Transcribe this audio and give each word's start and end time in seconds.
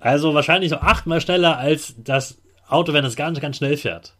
Also 0.00 0.32
wahrscheinlich 0.32 0.70
so 0.70 0.76
achtmal 0.76 1.20
schneller 1.20 1.58
als 1.58 1.94
das 1.98 2.38
Auto, 2.66 2.94
wenn 2.94 3.04
es 3.04 3.16
ganz, 3.16 3.38
ganz 3.38 3.58
schnell 3.58 3.76
fährt. 3.76 4.14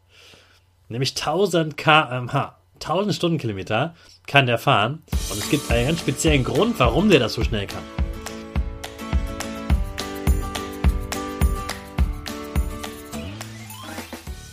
Nämlich 0.91 1.17
1000 1.17 1.76
kmh. 1.79 2.56
1000 2.75 3.14
Stundenkilometer 3.14 3.94
kann 4.26 4.46
der 4.46 4.58
fahren. 4.58 5.02
Und 5.30 5.38
es 5.38 5.48
gibt 5.48 5.70
einen 5.70 5.86
ganz 5.86 6.00
speziellen 6.00 6.44
Grund, 6.44 6.78
warum 6.78 7.08
der 7.08 7.18
das 7.18 7.32
so 7.32 7.42
schnell 7.42 7.66
kann. 7.66 7.82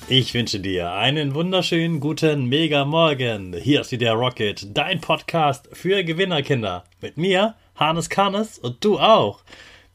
Ich 0.08 0.34
wünsche 0.34 0.62
dir 0.62 0.94
einen 0.94 1.36
wunderschönen 1.36 2.00
guten 2.00 2.46
Mega 2.46 2.86
Morgen. 2.86 3.54
Hier 3.54 3.82
ist 3.82 3.92
wieder 3.92 4.14
Rocket, 4.14 4.78
dein 4.78 5.02
Podcast 5.02 5.68
für 5.74 6.06
Gewinnerkinder. 6.06 6.86
Mit 7.02 7.18
mir, 7.18 7.56
Hannes 7.76 8.10
Karnes 8.10 8.58
und 8.58 8.82
du 8.86 9.00
auch. 9.00 9.42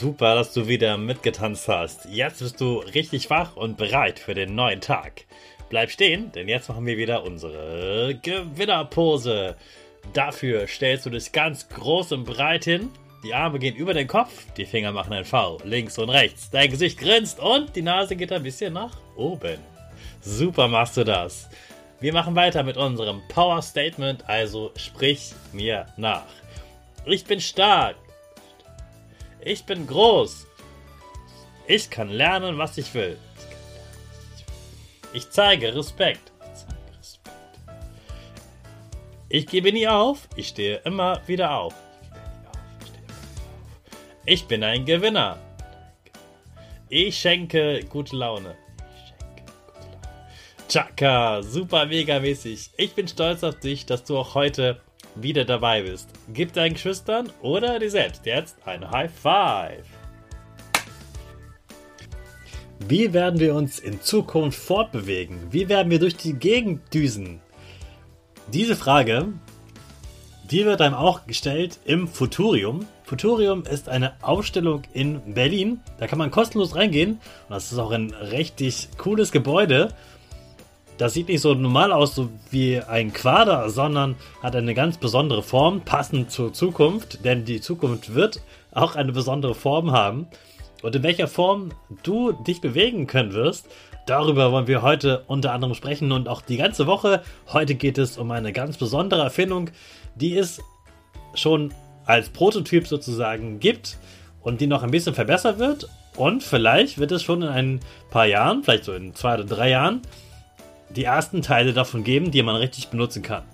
Super, 0.00 0.36
dass 0.36 0.52
du 0.52 0.68
wieder 0.68 0.96
mitgetanzt 0.96 1.66
hast. 1.66 2.04
Jetzt 2.04 2.38
bist 2.38 2.60
du 2.60 2.76
richtig 2.76 3.30
wach 3.30 3.56
und 3.56 3.76
bereit 3.76 4.20
für 4.20 4.32
den 4.32 4.54
neuen 4.54 4.80
Tag. 4.80 5.24
Bleib 5.70 5.90
stehen, 5.90 6.30
denn 6.30 6.46
jetzt 6.46 6.68
machen 6.68 6.86
wir 6.86 6.96
wieder 6.96 7.24
unsere 7.24 8.14
Gewinnerpose. 8.22 9.56
Dafür 10.12 10.68
stellst 10.68 11.06
du 11.06 11.10
dich 11.10 11.32
ganz 11.32 11.68
groß 11.68 12.12
und 12.12 12.26
breit 12.26 12.62
hin. 12.62 12.90
Die 13.24 13.34
Arme 13.34 13.58
gehen 13.58 13.74
über 13.74 13.92
den 13.92 14.06
Kopf, 14.06 14.46
die 14.56 14.66
Finger 14.66 14.92
machen 14.92 15.14
ein 15.14 15.24
V, 15.24 15.58
links 15.64 15.98
und 15.98 16.10
rechts. 16.10 16.48
Dein 16.48 16.70
Gesicht 16.70 17.00
grinst 17.00 17.40
und 17.40 17.74
die 17.74 17.82
Nase 17.82 18.14
geht 18.14 18.30
ein 18.30 18.44
bisschen 18.44 18.74
nach 18.74 18.96
oben. 19.16 19.58
Super 20.20 20.68
machst 20.68 20.96
du 20.96 21.02
das. 21.02 21.48
Wir 21.98 22.12
machen 22.12 22.36
weiter 22.36 22.62
mit 22.62 22.76
unserem 22.76 23.20
Power 23.26 23.60
Statement, 23.62 24.22
also 24.28 24.70
sprich 24.76 25.32
mir 25.52 25.86
nach. 25.96 26.22
Ich 27.04 27.24
bin 27.24 27.40
stark. 27.40 27.96
Ich 29.40 29.64
bin 29.64 29.86
groß. 29.86 30.46
Ich 31.66 31.90
kann 31.90 32.08
lernen, 32.08 32.58
was 32.58 32.78
ich 32.78 32.92
will. 32.94 33.18
Ich 35.12 35.30
zeige 35.30 35.74
Respekt. 35.74 36.32
Ich 39.28 39.46
gebe 39.46 39.72
nie 39.72 39.86
auf. 39.86 40.28
Ich 40.36 40.48
stehe 40.48 40.78
immer 40.84 41.20
wieder 41.26 41.54
auf. 41.54 41.74
Ich 44.24 44.46
bin 44.46 44.62
ein 44.64 44.84
Gewinner. 44.84 45.38
Ich 46.88 47.18
schenke 47.18 47.84
gute 47.84 48.16
Laune. 48.16 48.56
Chaka, 50.68 51.42
super 51.42 51.86
mega 51.86 52.20
mäßig. 52.20 52.70
Ich 52.76 52.94
bin 52.94 53.08
stolz 53.08 53.42
auf 53.44 53.58
dich, 53.60 53.86
dass 53.86 54.04
du 54.04 54.18
auch 54.18 54.34
heute 54.34 54.80
wieder 55.22 55.44
dabei 55.44 55.82
bist. 55.82 56.08
Gib 56.32 56.52
deinen 56.52 56.74
Geschwistern 56.74 57.30
oder 57.42 57.78
dir 57.78 57.90
selbst 57.90 58.26
jetzt 58.26 58.56
ein 58.66 58.90
High 58.90 59.10
Five. 59.12 59.84
Wie 62.86 63.12
werden 63.12 63.40
wir 63.40 63.54
uns 63.54 63.78
in 63.78 64.00
Zukunft 64.00 64.58
fortbewegen? 64.58 65.38
Wie 65.50 65.68
werden 65.68 65.90
wir 65.90 65.98
durch 65.98 66.16
die 66.16 66.34
Gegend 66.34 66.94
düsen? 66.94 67.40
Diese 68.52 68.76
Frage, 68.76 69.32
die 70.50 70.64
wird 70.64 70.80
einem 70.80 70.94
auch 70.94 71.26
gestellt 71.26 71.78
im 71.84 72.08
Futurium. 72.08 72.86
Futurium 73.04 73.64
ist 73.64 73.88
eine 73.88 74.14
Ausstellung 74.22 74.82
in 74.94 75.34
Berlin. 75.34 75.80
Da 75.98 76.06
kann 76.06 76.18
man 76.18 76.30
kostenlos 76.30 76.74
reingehen. 76.74 77.12
Und 77.12 77.50
das 77.50 77.72
ist 77.72 77.78
auch 77.78 77.90
ein 77.90 78.14
richtig 78.14 78.88
cooles 78.96 79.32
Gebäude. 79.32 79.92
Das 80.98 81.14
sieht 81.14 81.28
nicht 81.28 81.40
so 81.40 81.54
normal 81.54 81.92
aus, 81.92 82.16
so 82.16 82.28
wie 82.50 82.80
ein 82.80 83.12
Quader, 83.12 83.70
sondern 83.70 84.16
hat 84.42 84.56
eine 84.56 84.74
ganz 84.74 84.98
besondere 84.98 85.44
Form, 85.44 85.82
passend 85.82 86.32
zur 86.32 86.52
Zukunft, 86.52 87.24
denn 87.24 87.44
die 87.44 87.60
Zukunft 87.60 88.16
wird 88.16 88.40
auch 88.72 88.96
eine 88.96 89.12
besondere 89.12 89.54
Form 89.54 89.92
haben. 89.92 90.26
Und 90.82 90.96
in 90.96 91.04
welcher 91.04 91.28
Form 91.28 91.70
du 92.02 92.32
dich 92.32 92.60
bewegen 92.60 93.06
können 93.06 93.32
wirst, 93.32 93.68
darüber 94.06 94.50
wollen 94.50 94.66
wir 94.66 94.82
heute 94.82 95.22
unter 95.28 95.52
anderem 95.52 95.74
sprechen 95.74 96.10
und 96.10 96.28
auch 96.28 96.42
die 96.42 96.56
ganze 96.56 96.88
Woche. 96.88 97.22
Heute 97.52 97.76
geht 97.76 97.96
es 97.96 98.18
um 98.18 98.32
eine 98.32 98.52
ganz 98.52 98.76
besondere 98.76 99.22
Erfindung, 99.22 99.70
die 100.16 100.36
es 100.36 100.60
schon 101.34 101.72
als 102.06 102.28
Prototyp 102.30 102.88
sozusagen 102.88 103.60
gibt 103.60 103.98
und 104.42 104.60
die 104.60 104.66
noch 104.66 104.82
ein 104.82 104.90
bisschen 104.90 105.14
verbessert 105.14 105.60
wird. 105.60 105.88
Und 106.16 106.42
vielleicht 106.42 106.98
wird 106.98 107.12
es 107.12 107.22
schon 107.22 107.42
in 107.42 107.48
ein 107.48 107.80
paar 108.10 108.26
Jahren, 108.26 108.64
vielleicht 108.64 108.84
so 108.84 108.94
in 108.94 109.14
zwei 109.14 109.34
oder 109.34 109.44
drei 109.44 109.70
Jahren, 109.70 110.02
die 110.90 111.04
ersten 111.04 111.42
Teile 111.42 111.72
davon 111.72 112.04
geben, 112.04 112.30
die 112.30 112.42
man 112.42 112.56
richtig 112.56 112.88
benutzen 112.88 113.22
kann. 113.22 113.44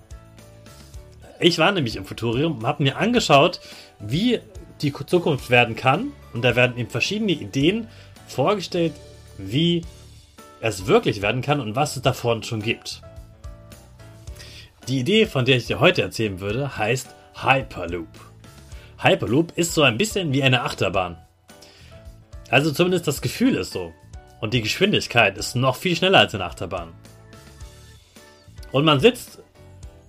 Ich 1.40 1.58
war 1.58 1.72
nämlich 1.72 1.96
im 1.96 2.04
Futurium 2.04 2.58
und 2.58 2.66
habe 2.66 2.82
mir 2.82 2.96
angeschaut, 2.96 3.60
wie 3.98 4.40
die 4.80 4.92
Zukunft 4.92 5.50
werden 5.50 5.76
kann. 5.76 6.12
Und 6.32 6.42
da 6.42 6.56
werden 6.56 6.78
eben 6.78 6.90
verschiedene 6.90 7.32
Ideen 7.32 7.88
vorgestellt, 8.26 8.92
wie 9.38 9.82
es 10.60 10.86
wirklich 10.86 11.22
werden 11.22 11.42
kann 11.42 11.60
und 11.60 11.76
was 11.76 11.96
es 11.96 12.02
davon 12.02 12.42
schon 12.42 12.62
gibt. 12.62 13.02
Die 14.88 15.00
Idee, 15.00 15.26
von 15.26 15.44
der 15.44 15.56
ich 15.56 15.66
dir 15.66 15.80
heute 15.80 16.02
erzählen 16.02 16.40
würde, 16.40 16.76
heißt 16.76 17.08
Hyperloop. 17.42 18.08
Hyperloop 18.98 19.52
ist 19.56 19.74
so 19.74 19.82
ein 19.82 19.98
bisschen 19.98 20.32
wie 20.32 20.42
eine 20.42 20.62
Achterbahn. 20.62 21.16
Also 22.50 22.70
zumindest 22.70 23.08
das 23.08 23.20
Gefühl 23.20 23.56
ist 23.56 23.72
so. 23.72 23.92
Und 24.40 24.54
die 24.54 24.62
Geschwindigkeit 24.62 25.38
ist 25.38 25.56
noch 25.56 25.76
viel 25.76 25.96
schneller 25.96 26.18
als 26.18 26.34
eine 26.34 26.44
Achterbahn. 26.44 26.92
Und 28.74 28.84
man 28.84 28.98
sitzt 28.98 29.38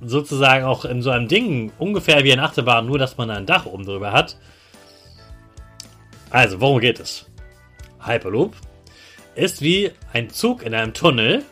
sozusagen 0.01 0.65
auch 0.65 0.85
in 0.85 1.03
so 1.03 1.11
einem 1.11 1.27
Ding, 1.27 1.71
ungefähr 1.77 2.23
wie 2.23 2.33
ein 2.33 2.39
Achterbahn, 2.39 2.87
nur 2.87 2.97
dass 2.97 3.15
man 3.15 3.29
ein 3.29 3.45
Dach 3.45 3.67
oben 3.67 3.85
drüber 3.85 4.11
hat. 4.11 4.37
Also, 6.31 6.59
worum 6.61 6.79
geht 6.79 6.99
es? 6.99 7.27
Hyperloop 8.03 8.55
ist 9.35 9.61
wie 9.61 9.91
ein 10.13 10.31
Zug 10.31 10.63
in 10.63 10.73
einem 10.73 10.95
Tunnel, 10.95 11.43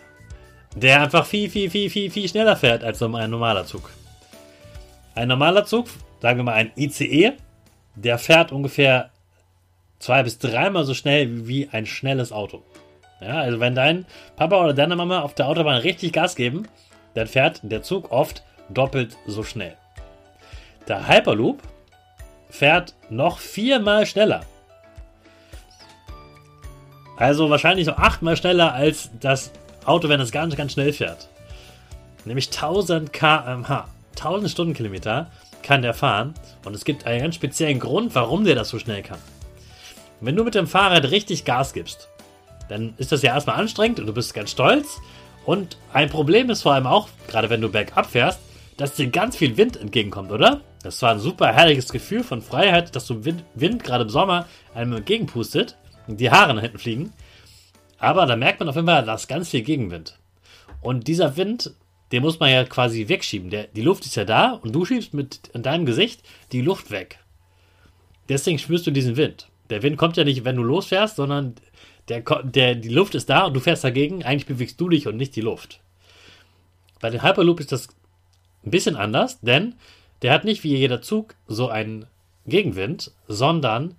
der 0.75 1.03
einfach 1.03 1.27
viel, 1.27 1.51
viel, 1.51 1.69
viel, 1.69 1.91
viel, 1.91 2.09
viel 2.09 2.27
schneller 2.27 2.55
fährt 2.55 2.83
als 2.83 2.99
ein 3.03 3.29
normaler 3.29 3.67
Zug. 3.67 3.91
Ein 5.13 5.27
normaler 5.27 5.65
Zug, 5.65 5.85
sagen 6.19 6.39
wir 6.39 6.45
mal 6.45 6.53
ein 6.53 6.71
ICE, 6.75 7.33
der 7.93 8.17
fährt 8.17 8.51
ungefähr 8.51 9.11
zwei 9.99 10.23
bis 10.23 10.39
dreimal 10.39 10.83
so 10.83 10.95
schnell 10.95 11.47
wie 11.47 11.69
ein 11.71 11.85
schnelles 11.85 12.31
Auto. 12.31 12.63
Ja, 13.21 13.37
also 13.41 13.59
wenn 13.59 13.75
dein 13.75 14.07
Papa 14.35 14.63
oder 14.63 14.73
deine 14.73 14.95
Mama 14.95 15.21
auf 15.21 15.35
der 15.35 15.47
Autobahn 15.47 15.77
richtig 15.77 16.11
Gas 16.11 16.35
geben, 16.35 16.67
dann 17.13 17.27
fährt 17.27 17.59
der 17.63 17.83
Zug 17.83 18.11
oft 18.11 18.43
doppelt 18.69 19.17
so 19.27 19.43
schnell. 19.43 19.75
Der 20.87 21.07
Hyperloop 21.07 21.61
fährt 22.49 22.93
noch 23.09 23.39
viermal 23.39 24.05
schneller. 24.05 24.41
Also 27.17 27.49
wahrscheinlich 27.49 27.85
so 27.85 27.93
achtmal 27.93 28.35
schneller 28.35 28.73
als 28.73 29.09
das 29.19 29.51
Auto, 29.85 30.09
wenn 30.09 30.19
es 30.19 30.31
ganz, 30.31 30.55
ganz 30.55 30.73
schnell 30.73 30.93
fährt. 30.93 31.29
Nämlich 32.25 32.47
1000 32.47 33.13
kmh. 33.13 33.87
1000 34.15 34.51
Stundenkilometer 34.51 35.29
kann 35.61 35.81
der 35.81 35.93
fahren. 35.93 36.33
Und 36.65 36.75
es 36.75 36.85
gibt 36.85 37.05
einen 37.05 37.21
ganz 37.21 37.35
speziellen 37.35 37.79
Grund, 37.79 38.15
warum 38.15 38.45
der 38.45 38.55
das 38.55 38.69
so 38.69 38.79
schnell 38.79 39.03
kann. 39.03 39.19
Wenn 40.21 40.35
du 40.35 40.43
mit 40.43 40.55
dem 40.55 40.67
Fahrrad 40.67 41.11
richtig 41.11 41.45
Gas 41.45 41.73
gibst, 41.73 42.09
dann 42.69 42.93
ist 42.97 43.11
das 43.11 43.21
ja 43.21 43.33
erstmal 43.33 43.57
anstrengend 43.57 43.99
und 43.99 44.07
du 44.07 44.13
bist 44.13 44.33
ganz 44.33 44.51
stolz. 44.51 44.99
Und 45.45 45.77
ein 45.91 46.09
Problem 46.09 46.49
ist 46.49 46.61
vor 46.61 46.73
allem 46.73 46.87
auch, 46.87 47.09
gerade 47.27 47.49
wenn 47.49 47.61
du 47.61 47.69
bergab 47.69 48.09
fährst, 48.09 48.39
dass 48.77 48.95
dir 48.95 49.07
ganz 49.07 49.35
viel 49.35 49.57
Wind 49.57 49.77
entgegenkommt, 49.77 50.31
oder? 50.31 50.61
Das 50.83 51.01
war 51.01 51.11
ein 51.11 51.19
super 51.19 51.53
herrliches 51.53 51.89
Gefühl 51.89 52.23
von 52.23 52.41
Freiheit, 52.41 52.95
dass 52.95 53.07
so 53.07 53.23
Wind, 53.25 53.43
Wind 53.55 53.83
gerade 53.83 54.03
im 54.03 54.09
Sommer 54.09 54.47
einem 54.73 54.93
entgegenpustet 54.93 55.77
und 56.07 56.19
die 56.19 56.31
Haare 56.31 56.53
nach 56.53 56.61
hinten 56.61 56.79
fliegen. 56.79 57.13
Aber 57.97 58.25
da 58.25 58.35
merkt 58.35 58.59
man 58.59 58.69
auf 58.69 58.75
jeden 58.75 58.87
Fall, 58.87 59.05
da 59.05 59.13
ist 59.13 59.27
ganz 59.27 59.49
viel 59.49 59.61
Gegenwind. 59.61 60.19
Und 60.81 61.07
dieser 61.07 61.37
Wind, 61.37 61.73
den 62.11 62.21
muss 62.21 62.39
man 62.39 62.51
ja 62.51 62.65
quasi 62.65 63.07
wegschieben. 63.07 63.49
Der, 63.49 63.67
die 63.67 63.81
Luft 63.81 64.05
ist 64.05 64.15
ja 64.15 64.25
da 64.25 64.51
und 64.51 64.73
du 64.73 64.85
schiebst 64.85 65.13
mit 65.13 65.49
in 65.53 65.63
deinem 65.63 65.85
Gesicht 65.85 66.21
die 66.51 66.61
Luft 66.61 66.91
weg. 66.91 67.19
Deswegen 68.27 68.59
spürst 68.59 68.85
du 68.87 68.91
diesen 68.91 69.15
Wind. 69.17 69.47
Der 69.69 69.83
Wind 69.83 69.97
kommt 69.97 70.17
ja 70.17 70.23
nicht, 70.23 70.43
wenn 70.43 70.57
du 70.57 70.63
losfährst, 70.63 71.15
sondern 71.15 71.55
der, 72.09 72.21
der, 72.21 72.75
die 72.75 72.89
Luft 72.89 73.15
ist 73.15 73.29
da 73.29 73.45
und 73.45 73.53
du 73.53 73.59
fährst 73.59 73.83
dagegen. 73.83 74.23
Eigentlich 74.23 74.45
bewegst 74.45 74.79
du 74.79 74.89
dich 74.89 75.07
und 75.07 75.17
nicht 75.17 75.35
die 75.35 75.41
Luft. 75.41 75.79
Bei 76.99 77.09
dem 77.09 77.23
Hyperloop 77.23 77.59
ist 77.59 77.71
das 77.71 77.87
ein 78.65 78.71
bisschen 78.71 78.95
anders, 78.95 79.39
denn 79.41 79.75
der 80.21 80.33
hat 80.33 80.45
nicht 80.45 80.63
wie 80.63 80.75
jeder 80.75 81.01
Zug 81.01 81.35
so 81.47 81.67
einen 81.67 82.05
Gegenwind, 82.45 83.11
sondern 83.27 83.95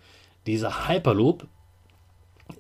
dieser 0.47 0.89
Hyperloop 0.89 1.47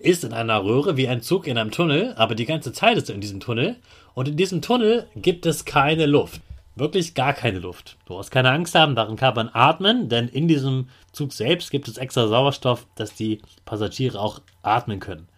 ist 0.01 0.25
in 0.25 0.33
einer 0.33 0.65
Röhre 0.65 0.97
wie 0.97 1.09
ein 1.09 1.23
Zug 1.23 1.47
in 1.47 1.59
einem 1.59 1.71
Tunnel, 1.71 2.15
aber 2.17 2.35
die 2.35 2.47
ganze 2.47 2.73
Zeit 2.73 2.97
ist 2.97 3.09
er 3.09 3.15
in 3.15 3.21
diesem 3.21 3.41
Tunnel 3.41 3.77
und 4.15 4.29
in 4.29 4.37
diesem 4.37 4.63
Tunnel 4.63 5.07
gibt 5.17 5.47
es 5.47 5.65
keine 5.65 6.07
Luft. 6.07 6.41
Wirklich 6.77 7.15
gar 7.15 7.35
keine 7.35 7.61
Luft. 7.61 7.97
Du 8.07 8.19
hast 8.19 8.31
keine 8.31 8.51
Angst 8.51 8.75
haben, 8.75 8.97
darin 8.97 9.17
kann 9.17 9.35
man 9.35 9.51
atmen, 9.53 10.09
denn 10.09 10.27
in 10.29 10.49
diesem 10.49 10.89
Zug 11.13 11.33
selbst 11.33 11.71
gibt 11.71 11.87
es 11.87 11.99
extra 11.99 12.27
Sauerstoff, 12.27 12.87
dass 12.97 13.15
die 13.15 13.41
Passagiere 13.65 14.19
auch 14.19 14.41
atmen 14.63 14.99
können. 14.99 15.29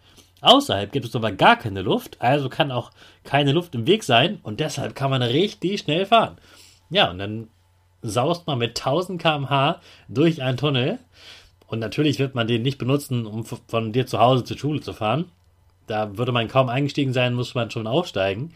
Außerhalb 0.41 0.91
gibt 0.91 1.05
es 1.05 1.15
aber 1.15 1.31
gar 1.31 1.57
keine 1.57 1.81
Luft, 1.81 2.21
also 2.21 2.49
kann 2.49 2.71
auch 2.71 2.91
keine 3.23 3.51
Luft 3.51 3.73
im 3.75 3.87
Weg 3.87 4.03
sein 4.03 4.39
und 4.43 4.59
deshalb 4.59 4.95
kann 4.95 5.09
man 5.09 5.21
richtig 5.21 5.79
schnell 5.79 6.05
fahren. 6.05 6.37
Ja, 6.89 7.09
und 7.09 7.17
dann 7.17 7.47
saust 8.01 8.45
man 8.45 8.59
mit 8.59 8.77
1000 8.77 9.21
km/h 9.21 9.81
durch 10.07 10.41
einen 10.43 10.57
Tunnel 10.57 10.99
und 11.67 11.79
natürlich 11.79 12.17
wird 12.19 12.33
man 12.33 12.47
den 12.47 12.61
nicht 12.61 12.77
benutzen, 12.77 13.25
um 13.25 13.45
von 13.45 13.91
dir 13.91 14.07
zu 14.07 14.19
Hause 14.19 14.43
zur 14.43 14.57
Schule 14.57 14.81
zu 14.81 14.93
fahren. 14.93 15.25
Da 15.85 16.17
würde 16.17 16.31
man 16.31 16.47
kaum 16.47 16.69
eingestiegen 16.69 17.13
sein, 17.13 17.33
muss 17.33 17.55
man 17.55 17.71
schon 17.71 17.87
aufsteigen. 17.87 18.53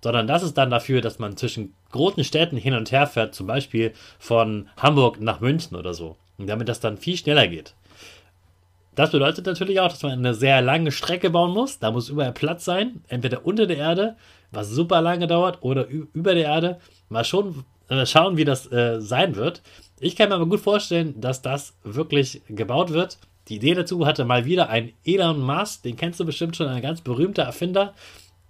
Sondern 0.00 0.28
das 0.28 0.44
ist 0.44 0.56
dann 0.56 0.70
dafür, 0.70 1.00
dass 1.00 1.18
man 1.18 1.36
zwischen 1.36 1.74
großen 1.90 2.22
Städten 2.22 2.56
hin 2.56 2.74
und 2.74 2.92
her 2.92 3.06
fährt, 3.06 3.34
zum 3.34 3.48
Beispiel 3.48 3.92
von 4.18 4.68
Hamburg 4.76 5.20
nach 5.20 5.40
München 5.40 5.76
oder 5.76 5.92
so. 5.92 6.16
Und 6.36 6.46
damit 6.46 6.68
das 6.68 6.78
dann 6.78 6.98
viel 6.98 7.16
schneller 7.16 7.48
geht. 7.48 7.74
Das 8.98 9.12
bedeutet 9.12 9.46
natürlich 9.46 9.78
auch, 9.78 9.90
dass 9.90 10.02
man 10.02 10.10
eine 10.14 10.34
sehr 10.34 10.60
lange 10.60 10.90
Strecke 10.90 11.30
bauen 11.30 11.52
muss. 11.52 11.78
Da 11.78 11.92
muss 11.92 12.08
überall 12.08 12.32
Platz 12.32 12.64
sein, 12.64 13.00
entweder 13.06 13.46
unter 13.46 13.68
der 13.68 13.76
Erde, 13.76 14.16
was 14.50 14.70
super 14.70 15.00
lange 15.00 15.28
dauert, 15.28 15.62
oder 15.62 15.86
über 15.86 16.34
der 16.34 16.46
Erde. 16.46 16.80
Mal 17.08 17.22
schon, 17.22 17.62
äh, 17.88 18.04
schauen, 18.06 18.36
wie 18.36 18.44
das 18.44 18.66
äh, 18.72 19.00
sein 19.00 19.36
wird. 19.36 19.62
Ich 20.00 20.16
kann 20.16 20.30
mir 20.30 20.34
aber 20.34 20.46
gut 20.46 20.58
vorstellen, 20.58 21.20
dass 21.20 21.42
das 21.42 21.76
wirklich 21.84 22.42
gebaut 22.48 22.92
wird. 22.92 23.18
Die 23.46 23.54
Idee 23.54 23.74
dazu 23.74 24.04
hatte 24.04 24.24
mal 24.24 24.46
wieder 24.46 24.68
ein 24.68 24.92
Elon 25.04 25.42
Musk, 25.42 25.84
den 25.84 25.94
kennst 25.94 26.18
du 26.18 26.24
bestimmt 26.24 26.56
schon, 26.56 26.66
ein 26.66 26.82
ganz 26.82 27.00
berühmter 27.00 27.44
Erfinder 27.44 27.94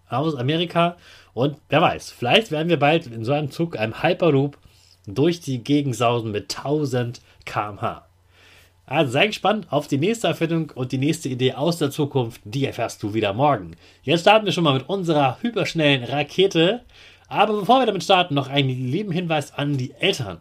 aus 0.09 0.35
Amerika. 0.35 0.97
Und 1.35 1.59
wer 1.69 1.83
weiß, 1.83 2.11
vielleicht 2.11 2.53
werden 2.53 2.71
wir 2.71 2.79
bald 2.79 3.07
in 3.07 3.23
so 3.23 3.33
einem 3.33 3.51
Zug, 3.51 3.79
einem 3.79 4.03
Hyperloop, 4.03 4.57
durch 5.07 5.41
die 5.41 5.63
Gegend 5.63 5.95
sausen 5.95 6.31
mit 6.31 6.57
1000 6.57 7.21
km/h. 7.45 8.08
Also 8.89 9.13
sei 9.13 9.27
gespannt 9.27 9.67
auf 9.69 9.87
die 9.87 9.99
nächste 9.99 10.29
Erfindung 10.29 10.73
und 10.75 10.93
die 10.93 10.99
nächste 10.99 11.29
Idee 11.29 11.53
aus 11.53 11.77
der 11.77 11.91
Zukunft. 11.91 12.41
Die 12.45 12.65
erfährst 12.65 13.03
du 13.03 13.13
wieder 13.13 13.35
morgen. 13.35 13.73
Jetzt 14.03 14.23
starten 14.23 14.47
wir 14.47 14.53
schon 14.53 14.65
mal 14.65 14.73
mit 14.73 14.89
unserer 14.89 15.37
hyperschnellen 15.43 16.05
Rakete. 16.05 16.81
Aber 17.29 17.61
bevor 17.61 17.81
wir 17.81 17.87
damit 17.87 18.03
starten, 18.03 18.35
noch 18.35 18.49
einen 18.49 18.71
lieben 18.71 19.13
Hinweis 19.13 19.53
an 19.53 19.77
die 19.77 19.93
Eltern. 19.93 20.39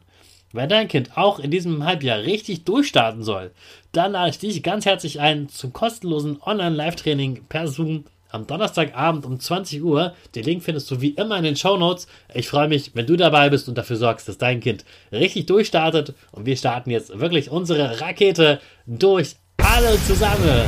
Wenn 0.53 0.69
dein 0.69 0.87
Kind 0.87 1.17
auch 1.17 1.39
in 1.39 1.51
diesem 1.51 1.83
Halbjahr 1.83 2.19
richtig 2.19 2.63
durchstarten 2.63 3.21
soll, 3.21 3.51
dann 3.91 4.13
lade 4.13 4.29
ich 4.29 4.39
dich 4.39 4.63
ganz 4.63 4.85
herzlich 4.85 5.19
ein 5.19 5.49
zum 5.49 5.73
kostenlosen 5.73 6.41
Online-Live-Training 6.41 7.43
per 7.49 7.67
Zoom 7.67 8.05
am 8.31 8.47
Donnerstagabend 8.47 9.25
um 9.25 9.39
20 9.39 9.83
Uhr. 9.83 10.13
Den 10.35 10.43
Link 10.43 10.63
findest 10.63 10.89
du 10.91 11.01
wie 11.01 11.11
immer 11.11 11.37
in 11.37 11.43
den 11.43 11.55
Show 11.55 11.77
Notes. 11.77 12.07
Ich 12.33 12.47
freue 12.47 12.67
mich, 12.67 12.91
wenn 12.93 13.05
du 13.05 13.15
dabei 13.15 13.49
bist 13.49 13.67
und 13.67 13.77
dafür 13.77 13.97
sorgst, 13.97 14.27
dass 14.27 14.37
dein 14.37 14.59
Kind 14.59 14.85
richtig 15.11 15.45
durchstartet. 15.45 16.13
Und 16.31 16.45
wir 16.45 16.57
starten 16.57 16.89
jetzt 16.89 17.19
wirklich 17.19 17.49
unsere 17.49 17.99
Rakete 18.01 18.59
durch 18.85 19.35
alle 19.57 19.97
zusammen. 20.05 20.65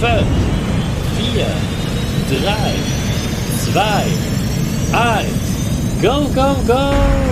5, 0.00 0.22
4, 1.34 1.46
3, 2.40 2.56
2, 3.72 4.04
1, 4.92 6.02
go, 6.02 6.28
go, 6.34 6.54
go! 6.66 7.31